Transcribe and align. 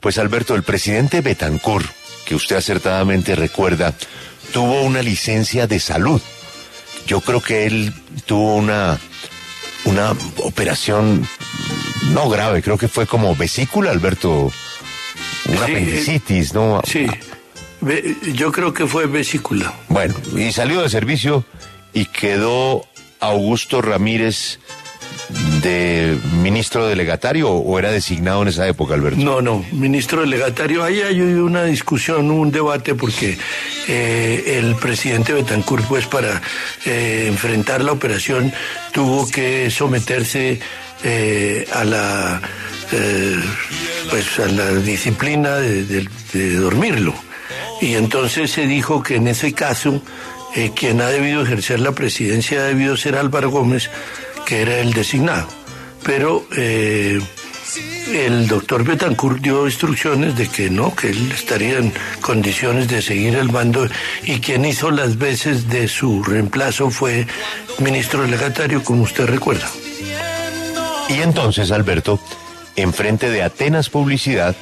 Pues 0.00 0.18
Alberto, 0.18 0.54
el 0.54 0.62
presidente 0.62 1.20
Betancourt, 1.20 1.86
que 2.24 2.34
usted 2.34 2.56
acertadamente 2.56 3.34
recuerda, 3.34 3.94
tuvo 4.52 4.82
una 4.82 5.02
licencia 5.02 5.66
de 5.66 5.80
salud. 5.80 6.20
Yo 7.06 7.20
creo 7.20 7.40
que 7.40 7.66
él 7.66 7.92
tuvo 8.26 8.56
una, 8.56 8.98
una 9.84 10.14
operación 10.44 11.26
no 12.12 12.28
grave, 12.28 12.62
creo 12.62 12.78
que 12.78 12.88
fue 12.88 13.06
como 13.06 13.34
vesícula, 13.34 13.90
Alberto. 13.90 14.52
Una 15.46 15.66
Sí, 15.66 15.72
apendicitis, 15.72 16.52
¿no? 16.54 16.82
Sí, 16.84 17.06
ve- 17.80 18.14
yo 18.34 18.52
creo 18.52 18.72
que 18.74 18.86
fue 18.86 19.06
vesícula. 19.06 19.72
Bueno, 19.88 20.14
y 20.36 20.52
salió 20.52 20.82
de 20.82 20.90
servicio 20.90 21.44
y 21.94 22.04
quedó 22.06 22.86
Augusto 23.20 23.80
Ramírez 23.80 24.58
de 25.62 26.18
ministro 26.42 26.86
delegatario 26.86 27.50
o 27.50 27.78
era 27.78 27.90
designado 27.90 28.42
en 28.42 28.48
esa 28.48 28.66
época, 28.66 28.94
Alberto. 28.94 29.20
No, 29.20 29.42
no, 29.42 29.64
ministro 29.72 30.22
delegatario, 30.22 30.82
ahí 30.82 31.00
hay 31.00 31.20
una 31.20 31.64
discusión, 31.64 32.30
un 32.30 32.50
debate, 32.50 32.94
porque 32.94 33.36
eh, 33.88 34.58
el 34.58 34.74
presidente 34.76 35.32
Betancourt, 35.32 35.84
pues 35.86 36.06
para 36.06 36.40
eh, 36.86 37.26
enfrentar 37.28 37.84
la 37.84 37.92
operación, 37.92 38.52
tuvo 38.92 39.28
que 39.28 39.70
someterse 39.70 40.60
eh, 41.04 41.66
a 41.72 41.84
la 41.84 42.40
pues 44.08 44.38
a 44.38 44.46
la 44.46 44.72
disciplina 44.76 45.56
de, 45.56 46.08
dormirlo. 46.32 47.12
Y 47.82 47.96
entonces 47.96 48.50
se 48.50 48.66
dijo 48.66 49.02
que 49.02 49.16
en 49.16 49.28
ese 49.28 49.52
caso 49.52 50.02
quien 50.74 51.02
ha 51.02 51.08
debido 51.08 51.42
ejercer 51.42 51.80
la 51.80 51.92
presidencia 51.92 52.60
ha 52.60 52.64
debido 52.64 52.96
ser 52.96 53.16
Álvaro 53.16 53.50
Gómez, 53.50 53.90
que 54.48 54.62
era 54.62 54.78
el 54.80 54.94
designado. 54.94 55.46
Pero 56.04 56.46
eh, 56.56 57.20
el 58.14 58.48
doctor 58.48 58.82
Betancourt 58.82 59.42
dio 59.42 59.66
instrucciones 59.66 60.36
de 60.38 60.48
que 60.48 60.70
no, 60.70 60.94
que 60.96 61.10
él 61.10 61.30
estaría 61.32 61.76
en 61.76 61.92
condiciones 62.22 62.88
de 62.88 63.02
seguir 63.02 63.34
el 63.36 63.52
mando 63.52 63.86
y 64.22 64.40
quien 64.40 64.64
hizo 64.64 64.90
las 64.90 65.18
veces 65.18 65.68
de 65.68 65.86
su 65.86 66.22
reemplazo 66.24 66.88
fue 66.90 67.26
ministro 67.80 68.22
delegatario, 68.22 68.82
como 68.82 69.02
usted 69.02 69.26
recuerda. 69.26 69.68
Y 71.10 71.20
entonces, 71.20 71.70
Alberto, 71.70 72.18
enfrente 72.74 73.28
de 73.28 73.42
Atenas 73.42 73.90
Publicidad 73.90 74.56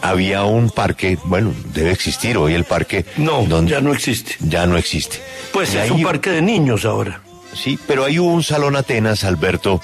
había 0.00 0.42
un 0.42 0.70
parque, 0.70 1.16
bueno, 1.26 1.54
debe 1.72 1.92
existir 1.92 2.36
hoy 2.36 2.54
el 2.54 2.64
parque. 2.64 3.04
No, 3.18 3.44
donde- 3.44 3.70
ya 3.70 3.80
no 3.80 3.92
existe. 3.92 4.34
Ya 4.40 4.66
no 4.66 4.76
existe. 4.76 5.20
Pues 5.52 5.74
Y 5.74 5.76
es 5.76 5.82
ahí- 5.84 5.90
un 5.92 6.02
parque 6.02 6.30
de 6.30 6.42
niños 6.42 6.84
ahora. 6.84 7.20
Sí, 7.54 7.78
pero 7.86 8.04
hay 8.04 8.18
un 8.18 8.42
salón 8.42 8.76
Atenas, 8.76 9.24
Alberto, 9.24 9.80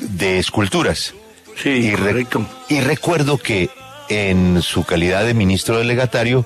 de 0.00 0.38
esculturas. 0.38 1.14
Sí, 1.62 1.70
y, 1.70 1.94
re- 1.94 2.26
y 2.68 2.80
recuerdo 2.80 3.38
que 3.38 3.70
en 4.08 4.60
su 4.62 4.84
calidad 4.84 5.24
de 5.24 5.34
ministro 5.34 5.78
delegatario 5.78 6.44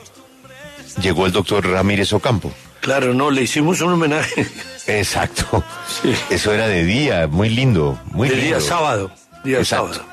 llegó 1.02 1.26
el 1.26 1.32
doctor 1.32 1.66
Ramírez 1.66 2.12
Ocampo. 2.12 2.52
Claro, 2.80 3.12
no, 3.12 3.30
le 3.30 3.42
hicimos 3.42 3.80
un 3.82 3.92
homenaje 3.92 4.46
Exacto. 4.86 5.62
Sí. 6.02 6.14
Eso 6.30 6.52
era 6.54 6.66
de 6.68 6.84
día, 6.84 7.26
muy 7.26 7.50
lindo, 7.50 8.00
muy 8.12 8.28
el 8.28 8.36
lindo. 8.40 8.58
día 8.58 8.66
sábado. 8.66 9.10
Día 9.44 9.58
Exacto. 9.58 9.94
sábado. 9.94 10.10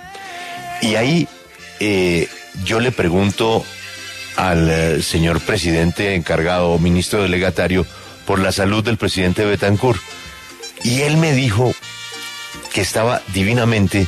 Y 0.82 0.96
ahí 0.96 1.28
eh, 1.80 2.28
yo 2.64 2.80
le 2.80 2.92
pregunto 2.92 3.64
al 4.36 4.70
eh, 4.70 5.02
señor 5.02 5.40
presidente 5.42 6.14
encargado, 6.16 6.78
ministro 6.80 7.22
delegatario, 7.24 7.86
por 8.26 8.40
la 8.40 8.52
salud 8.52 8.84
del 8.84 8.98
presidente 8.98 9.46
Betancourt. 9.46 10.02
Y 10.88 11.02
él 11.02 11.18
me 11.18 11.34
dijo 11.34 11.74
que 12.74 12.80
estaba 12.82 13.22
divinamente, 13.34 14.08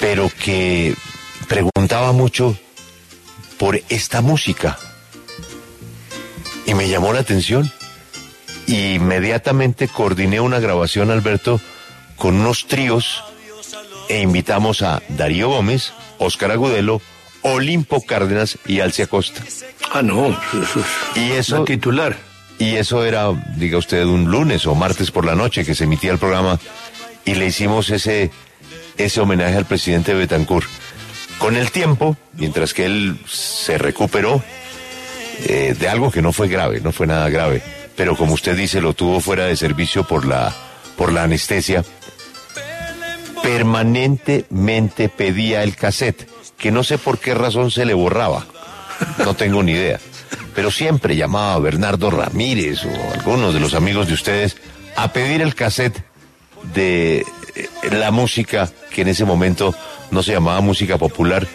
pero 0.00 0.28
que 0.42 0.96
preguntaba 1.46 2.10
mucho 2.12 2.56
por 3.56 3.80
esta 3.88 4.20
música. 4.20 4.76
Y 6.66 6.74
me 6.74 6.88
llamó 6.88 7.12
la 7.12 7.20
atención. 7.20 7.70
Y 8.66 8.94
inmediatamente 8.94 9.86
coordiné 9.88 10.40
una 10.40 10.58
grabación, 10.60 11.10
Alberto, 11.10 11.60
con 12.16 12.34
unos 12.40 12.66
tríos 12.66 13.22
e 14.08 14.20
invitamos 14.22 14.82
a 14.82 15.02
Darío 15.08 15.48
Gómez, 15.50 15.92
Óscar 16.18 16.50
Agudelo, 16.50 17.00
Olimpo 17.42 18.04
Cárdenas 18.04 18.58
y 18.66 18.80
Alcia 18.80 19.06
Costa. 19.06 19.42
Ah, 19.92 20.02
no, 20.02 20.36
Y 21.16 21.30
eso- 21.32 21.58
la 21.60 21.64
titular. 21.64 22.29
Y 22.60 22.76
eso 22.76 23.06
era, 23.06 23.32
diga 23.56 23.78
usted, 23.78 24.04
un 24.04 24.30
lunes 24.30 24.66
o 24.66 24.74
martes 24.74 25.10
por 25.10 25.24
la 25.24 25.34
noche 25.34 25.64
que 25.64 25.74
se 25.74 25.84
emitía 25.84 26.12
el 26.12 26.18
programa 26.18 26.60
y 27.24 27.34
le 27.34 27.46
hicimos 27.46 27.88
ese, 27.88 28.30
ese 28.98 29.20
homenaje 29.22 29.56
al 29.56 29.64
presidente 29.64 30.12
Betancourt. 30.12 30.68
Con 31.38 31.56
el 31.56 31.70
tiempo, 31.70 32.18
mientras 32.34 32.74
que 32.74 32.84
él 32.84 33.18
se 33.26 33.78
recuperó 33.78 34.44
eh, 35.46 35.74
de 35.78 35.88
algo 35.88 36.10
que 36.10 36.20
no 36.20 36.34
fue 36.34 36.48
grave, 36.48 36.82
no 36.82 36.92
fue 36.92 37.06
nada 37.06 37.30
grave, 37.30 37.62
pero 37.96 38.14
como 38.14 38.34
usted 38.34 38.54
dice, 38.54 38.82
lo 38.82 38.92
tuvo 38.92 39.20
fuera 39.20 39.46
de 39.46 39.56
servicio 39.56 40.06
por 40.06 40.26
la, 40.26 40.54
por 40.98 41.14
la 41.14 41.22
anestesia, 41.22 41.82
permanentemente 43.42 45.08
pedía 45.08 45.62
el 45.62 45.76
cassette, 45.76 46.28
que 46.58 46.70
no 46.70 46.84
sé 46.84 46.98
por 46.98 47.18
qué 47.18 47.32
razón 47.32 47.70
se 47.70 47.86
le 47.86 47.94
borraba, 47.94 48.44
no 49.24 49.32
tengo 49.32 49.62
ni 49.62 49.72
idea, 49.72 49.98
pero 50.54 50.70
siempre 50.70 51.16
llamaba 51.16 51.54
a 51.54 51.58
Bernardo 51.58 52.10
Ramírez 52.10 52.84
o 52.84 53.12
algunos 53.14 53.54
de 53.54 53.60
los 53.60 53.74
amigos 53.74 54.08
de 54.08 54.14
ustedes 54.14 54.56
a 54.96 55.12
pedir 55.12 55.40
el 55.42 55.54
cassette 55.54 56.02
de 56.74 57.24
eh, 57.54 57.68
la 57.92 58.10
música 58.10 58.70
que 58.90 59.02
en 59.02 59.08
ese 59.08 59.24
momento 59.24 59.74
no 60.10 60.22
se 60.22 60.32
llamaba 60.32 60.60
música 60.60 60.98
popular, 60.98 61.46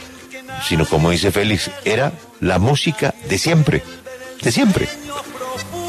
sino 0.67 0.85
como 0.85 1.11
dice 1.11 1.31
Félix, 1.31 1.69
era 1.83 2.13
la 2.39 2.57
música 2.59 3.13
de 3.29 3.37
siempre, 3.37 3.83
de 4.41 4.51
siempre. 4.51 4.87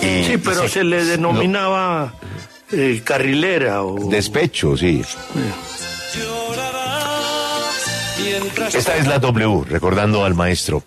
Y- 0.02 0.24
Sí, 0.24 0.36
pero 0.38 0.68
se 0.68 0.84
le 0.84 1.04
denominaba 1.04 2.14
eh, 2.72 3.00
carrilera 3.04 3.82
o... 3.84 4.08
Despecho, 4.10 4.76
sí. 4.76 5.02
Esta 8.72 8.96
es 8.96 9.06
la 9.06 9.18
W, 9.18 9.64
recordando 9.68 10.24
al 10.24 10.34
maestro. 10.34 10.82